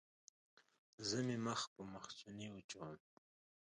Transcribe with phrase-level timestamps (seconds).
[1.07, 2.91] زه مې مخ په مخوچوني وچوم.